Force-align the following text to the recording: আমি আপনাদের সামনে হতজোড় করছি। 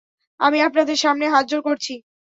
আমি 0.39 0.59
আপনাদের 0.61 0.97
সামনে 0.97 1.25
হতজোড় 1.29 1.63
করছি। 1.63 1.93